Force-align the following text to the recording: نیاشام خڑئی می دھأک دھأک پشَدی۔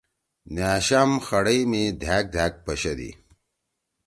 نیاشام 0.53 1.11
خڑئی 1.25 1.61
می 1.69 1.83
دھأک 2.01 2.25
دھأک 2.33 2.53
پشَدی۔ 2.65 3.11